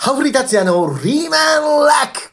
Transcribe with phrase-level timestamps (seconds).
[0.00, 2.30] ハフリ達也のリーマンラック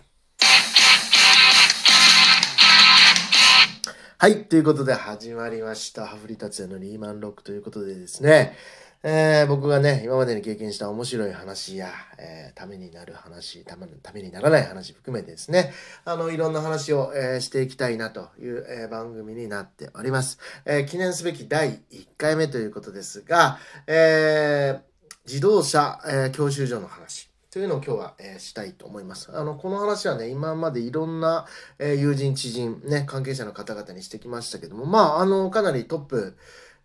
[4.20, 4.46] はい。
[4.46, 6.06] ということで始まりました。
[6.06, 8.56] ハフリ達也のリーマンロックということでですね、
[9.02, 11.90] えー僕がね、今までに経験した面白い話や、
[12.20, 15.74] えーためになる話、ためためにならない話含めてですね、
[16.06, 20.38] あの、いろんな話を、えーしていきたいなという、えー番組になっております。
[20.66, 23.58] えー記念すべき第1回目ということですが、
[23.88, 24.82] えー
[25.26, 27.32] 自動車、えー教習所の話。
[27.56, 29.32] というのを今日は、えーしたいと思います。
[29.34, 31.46] あの、この話はね、今までいろんな、
[31.80, 36.36] えー友人、知人、ね、関係者の方々にしてきましたけども、まあ、あの、かなりトップ、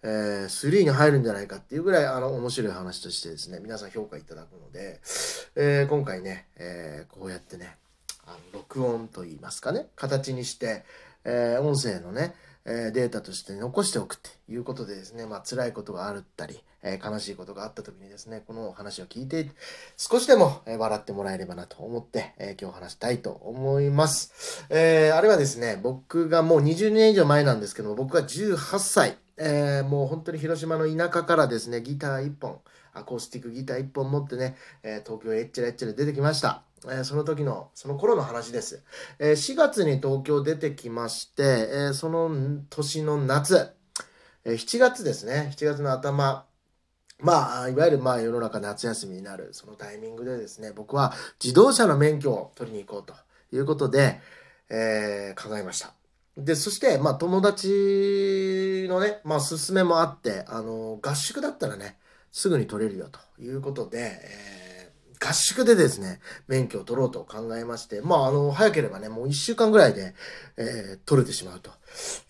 [0.04, 5.00] えー3に入るんじゃないかっていうぐらい、あの、面白い話としてですね、皆さん評価いただくので、
[5.56, 7.76] えー今回ね、えこうやってね、
[8.24, 10.84] あの録音といいますかね、形にして、
[11.24, 19.50] え音声のね、えデータとして残しておくっていうことでですね、まあ辛いことがあったり、え悲しいことがあった時にですね、このお話を聞いて、
[19.96, 24.66] 少しでも笑ってもらえればなと思って、え今日話したいと思います。
[24.70, 32.60] えーあれはですね、僕がもう20年以上前なんですけども、僕が18歳、えーもう本当に広島の田舎からですね、ギター1本、
[32.94, 36.62] アコースティックギター1本持ってね、えー東京へっちゃらえっちゃら出てきました。
[36.86, 38.82] えーその時の、その頃の話です。
[39.18, 42.30] えー4月に東京出てきまして、えーその
[42.70, 43.72] 年の夏、
[44.44, 46.46] えー7月ですね、7月の頭、
[47.22, 53.14] まあ、いわゆるまあ世の中夏休みになるそのタイミングでですね、僕は自動車の免許を取りに行こうと
[53.54, 54.20] いうことで、
[54.70, 55.92] えー考えました。
[56.36, 61.98] で、そして、まあ友達のね、まあ勧めもあって、あの、合宿だったらね、
[62.32, 64.70] すぐに取れるよということで、えー
[65.22, 70.14] 合宿でですね、免許を取ろうと考えまして、まあ、あの、早ければね、もう一週間ぐらいで、
[70.56, 71.70] えー取れてしまうと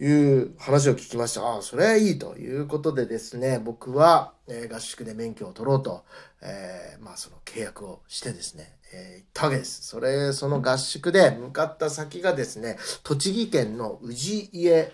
[0.02, 1.42] いう話を聞きました。
[1.42, 6.04] ああ、それはいいということでですね、僕は、えー合宿で免許を取ろうと、
[6.42, 9.86] えーまあ、その契約をしてですね、えー行ったわけです。
[9.86, 14.92] それ、その合宿で向かった先がですね、栃木県の氏家、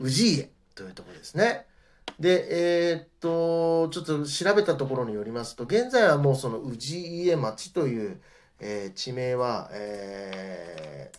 [0.00, 1.66] 氏家というところですね。
[2.18, 8.20] で、えーっと、ちょっと調べたところによりますと、現在はもうその氏家町という、
[8.58, 11.16] えー地名は、えー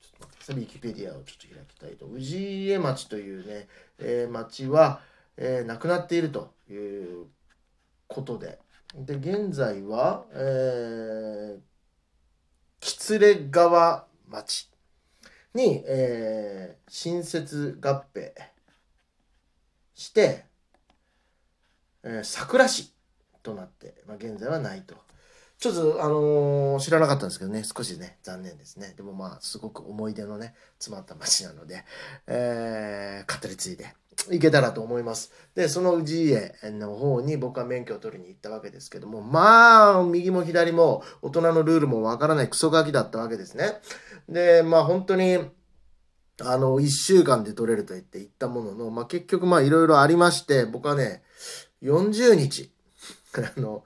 [0.00, 2.06] ちょっと待ってさい、ウィキペディアをちょっと開きたいと。
[2.18, 3.68] 氏家町というね、
[3.98, 5.00] えー町は、
[5.36, 7.26] えーなくなっているという
[8.08, 8.58] ことで、
[8.94, 11.60] で、現在は、えー、
[12.80, 14.70] 喜連川町
[15.54, 18.32] に、えー新設合併
[19.94, 20.44] して、
[22.02, 22.92] えー桜市
[23.42, 24.94] となって、まあ、現在はないと。
[25.58, 28.94] ちょっと、あのー知らなかったんですけどね、少しね、残念ですね。
[28.96, 31.84] でもまあ、すごく思い出のね、詰まった町なので、
[32.26, 33.94] えー語り継いで
[34.30, 35.32] いけたらと思います。
[35.54, 43.80] で、その氏家の方に僕は免許を取りに行ったわけですけども、まあ、右も左も大人のルールもわからないクソガキだったわけですね。
[44.28, 45.38] で、まあ本当に、
[46.40, 51.22] あの、一週間で取れると言って行ったものの、まあ結局まあいろいろありまして、僕はね、
[51.82, 52.72] 40日、
[53.56, 53.84] あの、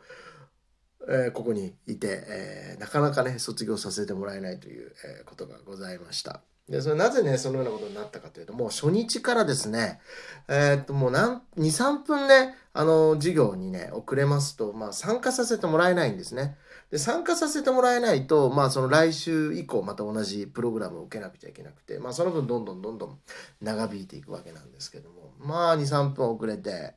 [1.08, 6.42] えーここにいて、えーなかなかね、卒業させてもらえないという、えーことがございました。
[6.68, 10.00] で、それなぜね、そのようなことになったかというと、もう初日からですね、
[10.48, 16.58] えーっと、もう何、2、3分ね、あの、授業にね、遅れますと、まあ参加させてもらえないんですね。
[16.90, 23.18] で、参加させてもらえないと、まあその来週以降また同じプログラムを受けなくちゃいけなくて、まあその分どんどんどんどん
[23.62, 26.94] 長引いていくわけなんですけども、まあ2、3分遅れて、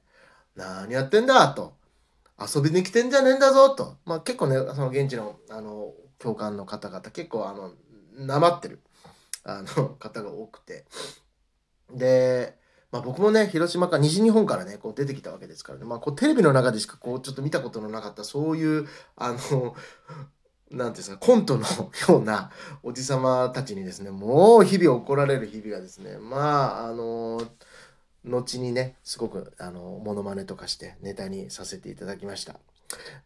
[0.56, 1.74] 何やってんだと。
[2.40, 3.98] 遊びに来てんじゃねえんだぞと。
[4.06, 7.72] まあ結構ね、その現地の、あの、教官の方々、結構あの、
[8.16, 8.80] なまってる、
[9.44, 10.86] あの、方が多くて。
[11.94, 12.58] で、
[12.92, 19.76] まあ僕もね、広島から、西日本からね、こう出てきたわけですからね、まあこうテレビの中でしかこうちょっと見たことのなかった、そういう、あの、
[20.72, 21.66] なんていうか、コントの
[22.10, 22.50] ような
[22.82, 27.42] おじさまたちにですね、もう日々怒られる日々がですね、まあ、あの、
[28.24, 32.56] 後にね、すごく、あの、モノマネとかしてネタにさせていただきました。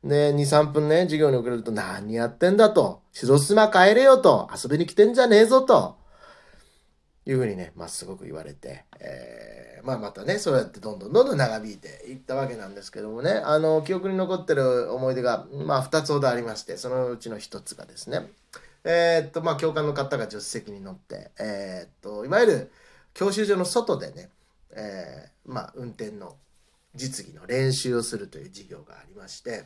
[0.03, 5.97] で、2、3分ね、授業に遅れると、何やってんだと、白島帰れよと、遊びに来てんじゃねえぞと、
[7.25, 18.27] いうふうにね、まあ、すごく言われて、えーまあ、またね、そうやってどんどんどんどん長引いていったわけなんですけどもね、あの、記憶に残ってる思い出が、まあ、2つほどありまして、そのうちの1つがですね、
[18.83, 22.71] えーっと、まあ、教官の方が助手席に乗って、えーっと、いわゆる
[23.15, 24.29] 教習所の外でね、
[24.75, 26.35] えーまあ、運転の
[26.93, 29.65] 実技の練習をするという授業がありまして、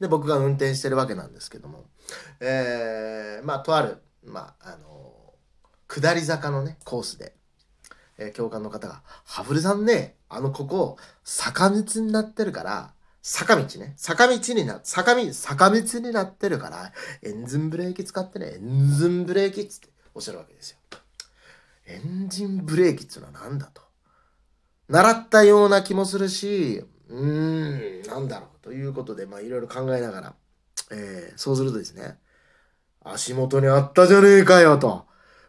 [0.00, 1.86] で、僕が運転してるわけなんですけども、
[2.40, 5.17] えーまあ、とある、まあ、あの、
[5.88, 7.34] 下り坂のね、コースで、
[8.18, 12.92] えー教官の方が、ハブルさんね、あの、ここ、坂道になってるから、
[13.22, 13.94] 坂道ね。
[13.96, 16.92] 坂道にな、坂道、坂道になってるから、
[17.22, 20.78] エンジンブレーキ使ってね、エンジンブレーキっつっておっしゃるわけですよ。
[21.86, 23.82] エンジンブレーキっつうのは何だと。
[24.88, 28.48] 習ったような気もするし、うーん、なんだろう。
[28.62, 30.34] ということで、まあいろいろ考えながら、
[30.90, 32.18] えー、そうするとですね、
[33.04, 35.07] 足元にあったじゃねえかよと。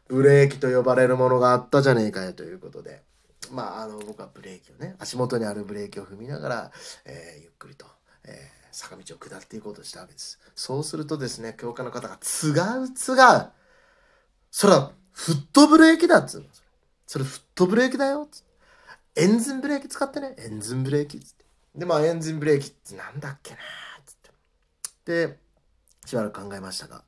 [0.09, 3.03] ブレーキと呼ばれるものがあったじゃねえかよということで、
[3.51, 6.71] まあ、あの、僕はブレーキをね、足元にあるブレーキを踏みながら、
[7.05, 7.85] えー、ゆっくりと、
[8.25, 10.39] えー、坂道を下っていこうとしたわけです。
[10.55, 12.47] そうするとですね、教科の方が、違
[12.79, 13.49] う違う。
[14.51, 16.47] それは、フットブレーキだっつうの。
[17.05, 18.29] それフットブレーキだよっ。
[18.31, 18.43] つ
[19.15, 20.35] エンジンブレーキ使ってね。
[20.37, 21.45] エンジンブレーキっつって。
[21.75, 23.59] で、まあ、エンジンブレーキってなんだっけなっ
[24.05, 24.15] つっ
[25.05, 25.27] て。
[25.27, 25.39] で、
[26.05, 27.03] しばらく考えましたが、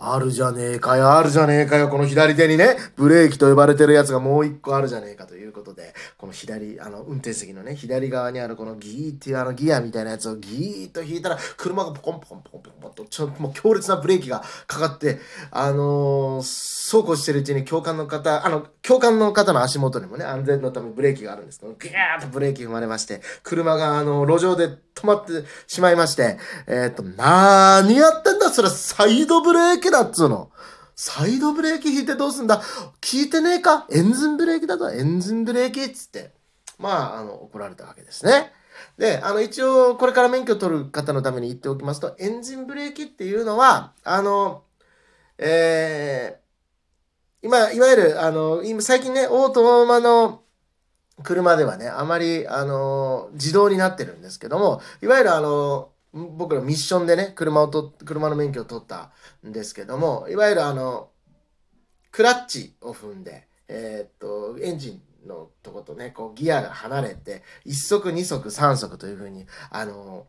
[0.00, 15.18] あるじゃねえかよ、あるじゃねえかよ、この左手にね、ブレーキと呼ばれてるやつがもう一個あるじゃねえかということで、この左、あの、運転席のね、左側にあるこのギーっていうあのギアみたいなやつをギーッと引いたら、車がポコンポコンポコンポコンポンと、ちょっともう強烈なブレーキがかかって、
[15.50, 24.68] あのー、そうこうしてるうちに教官の方、あの、教官の方の足元にもね、安全のためブレーキがあるんですけど、ギャーッとブレーキ踏まれまして、車があの、路上で
[24.98, 30.50] 止まってしまいまして、えー、と、なーにやってんだそれサイドブレーキだっつうの。
[30.94, 32.60] サイドブレーキ引いてどうすんだ？
[33.00, 33.86] 聞いてねえか？
[33.90, 36.32] エンジンブレーキだぞエンジンブレーキっつって。
[36.78, 38.52] まあ、あの、怒られたわけですね。
[38.96, 44.62] で、あの、一応、これから免許取る方のために言っておきますと、エンジンブレーキっていうのは、あの、
[45.38, 50.42] えー、今、いわゆる、あの、今、最近ね、オートマの
[51.22, 59.10] 車ではね、あまり、あの、自動になってるんですけども、いわゆるあの、僕らミッションでね、車をと、車の免許を取った
[59.46, 61.10] んですけども、いわゆるあの、
[62.10, 70.26] クラッチを踏んで、えー、っと、エンジンのとことね、こうギアが離れて、1速、2速、3速というふうに、あの、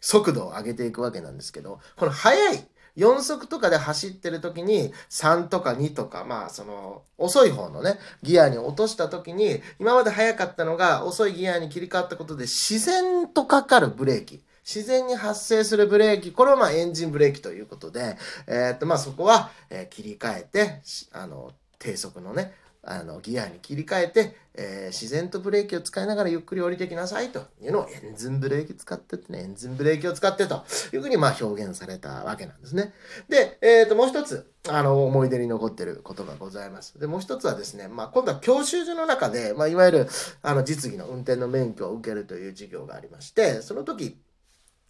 [0.00, 14.42] 速度を上げていくわけなんですけど、この速い、4速とかで走ってる時に3とか2とか、まあその遅い方のね、ギアに落とした時に、今まで速かったのが遅いギアに切り替わったことで自然とかかるブレーキ。
[14.66, 18.16] 自然に発生するブレーキ、これはまエンジンブレーキということで、
[18.48, 20.82] え、っとまそこは、え、切り替えて、
[21.12, 22.52] あの、低速のね、
[22.82, 32.92] あの、ギアに切り替えて、えー、自然とブレーキを使いながらゆっくり降りてきなさいというのをエンジンブレーキ使ってってね、エンジンブレーキを使ってというふうにまあ表現されたわけなんですね。
[33.28, 36.98] で、えっ、ー、と、もう一つ、あの、思い出に残ってることがございます。
[36.98, 40.08] で、もう一つはですね、まあ今度は教習所の中で、まあいわゆる、
[40.42, 44.16] あの、実技の運転の免許を受けるという授業がありまして、その時、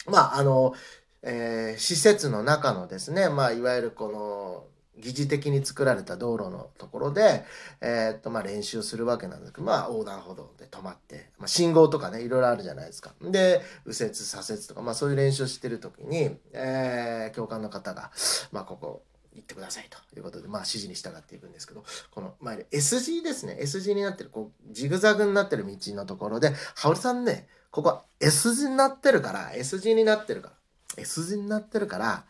[0.07, 0.75] まあ、あの、
[1.23, 4.65] えー、施設の中のですね、まあ、いわゆるこの、
[4.99, 7.45] 疑似的に作られた道路のところで、
[7.81, 13.13] えー、っと、まあ、練習するわけなんですけど、まあ、横断歩道で止まって、まあ、信号とかね、いろいろあるじゃないですか。
[13.21, 18.11] で、右折、左折とか、まあ、そういう練習してる時に、えー、教官の方が、
[18.53, 19.03] まあ、ここ、
[19.35, 23.59] 行ってくださいということで、まあ、指示に従っていくんですけど、この前で S 字ですね。
[23.61, 30.55] S 字になってる、こう、ジグザグになってる道のところで、ハオリさんね、ここ S 字になってるから、S 字になってるから、
[30.97, 32.25] S 字になってるから、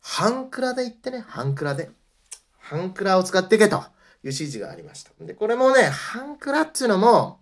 [0.00, 1.90] 半クラで行ってね、半クラで。
[2.60, 3.82] 半クラを使っていけという
[4.26, 5.10] 指示がありました。
[5.18, 7.40] で、これもね、半クラっていうのも、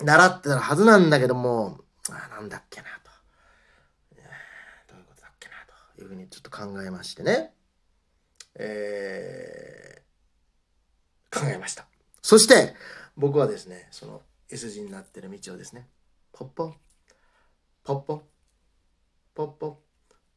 [0.00, 3.10] 習ってたはずなんだけども、あなんだっけなと。
[4.88, 5.54] どういうことだっけな
[5.94, 7.52] というふうにちょっと考えましてね。
[8.54, 11.84] えー、考えました。
[12.22, 12.74] そして、
[13.18, 14.22] 僕はですね、その、
[14.52, 15.88] S 字になってる道をですね、
[16.30, 16.74] ポッポ、
[17.84, 18.22] ポッポ、
[19.34, 19.78] ポッポ、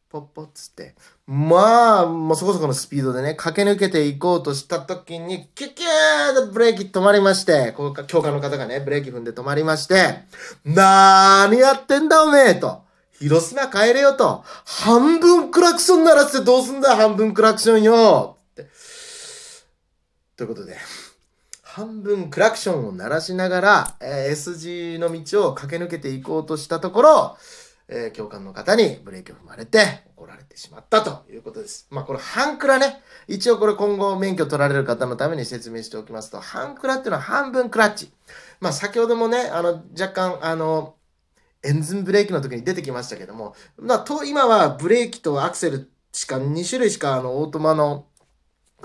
[0.09, 0.95] ポッポっつって、
[1.27, 10.19] まあ、もうそこそこのスピードでね、駆け抜けていこうとした時に、キュキューとブレーキ止まりまして、こう教官の方がね、ブレーキ踏んで止まりまして、
[10.63, 12.85] なーにやってんだおめえと。
[13.19, 14.45] 広島帰れよと。
[14.65, 18.69] 半分クラクション鳴らしてどうすんだ半分クラクションよって。
[20.37, 20.77] ということで。
[21.75, 27.37] 半分クラクションを鳴らしながら、えー、S 字の道を駆け抜けていこうとしたところ、
[27.89, 31.87] えー、教官の方にブレーキを踏まれて怒られてしまったということです。
[31.91, 33.01] まあこれ半クラね。
[33.27, 38.09] 一応これ今後免許取られる方のために説明しておきますと、半クラっていうのは半分クラッチ。
[38.61, 40.95] まあ先ほどもね、あの若干あの、
[41.61, 48.05] エンジンブレーキの時に出てきましたけども、まあと今はブレーキとアクセルしか2種類しかあのオートマの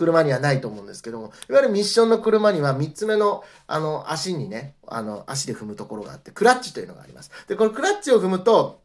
[0.00, 7.30] 車にはないと思うんですけども、いわゆるミッションの車には3つ目の、あの、足にね、あの、足で踏むところがあって、クラッチというのがあります。
[7.48, 8.80] で、このクラッチを踏むと、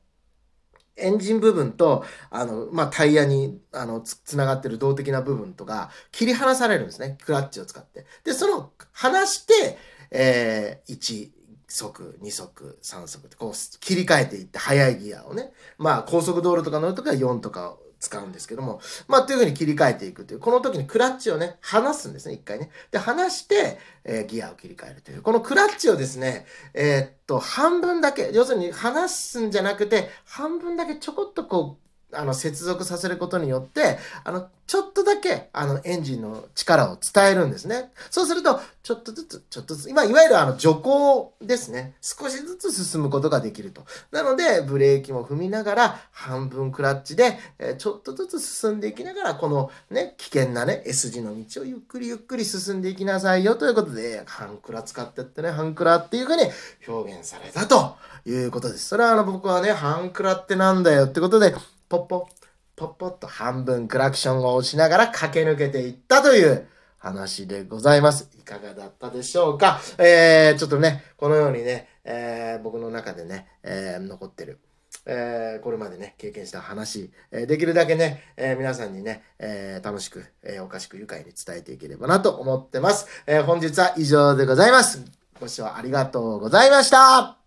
[0.98, 7.18] エンジン部分と、あの、まあ、タイヤに、あの、つ、つながってる動的な部分とか、切り離されるんですね。
[7.24, 8.06] クラッチを使って。
[8.26, 9.78] で、その、離して、
[10.12, 11.32] えー、1、
[11.68, 15.52] 速、2速、3速ってこう切り替えていって速いギアをね。
[15.78, 22.70] まあ高速道路とか乗るときは4とか使うんですけども、まあ、というふうに切り替えていくという、この時にクラッチをね、離すんですね、一回ね。
[22.92, 25.22] で、離して、えー、ギアを切り替えるという。
[25.22, 31.85] このクラッチをですね、えー、っと、半分だけ、要するに離すんじゃなくて、半分だけちょこっとこう、
[32.16, 37.92] あの、接続させることによって、あの、ちょっとだけ、あの、エンジンの力を伝えるんですね。
[38.10, 41.94] そうすると、ちょっとずつ、ちょっとずつ、今、いわゆるあの、徐行ですね。
[42.02, 43.84] 少しずつ進むことができると。
[44.12, 56.44] なので、ブレーキも踏みながら、半分クラッチで、え、ちょっとずつ進んでいきながら、このね、危険なね、S 字の道をゆっくりゆっくり進んでいきなさいよということで、半クラ使ってってね、半クラっていうふうに
[56.88, 57.96] 表現されたと
[58.26, 58.88] いうことです。
[58.88, 61.54] それはあの、僕はね、半クラってなんだよってことで、
[61.88, 68.30] ポッポッ、ポッポッと半分クラクションを押しながら駆け抜けていったという話でございます。
[68.40, 69.80] いかがだったでしょうか？
[69.98, 74.60] えー、ちょっとね、このようにね、えー、僕の中でね、えー、残ってる。
[75.06, 83.06] えー、これまでね、経験した話、えー、できるだけね、えー、皆さんにね、え楽しく、えおかしく愉快に伝えていければなと思ってます。
[83.28, 85.06] え本日は以上でございます。
[85.40, 87.45] ご視聴ありがとうございました。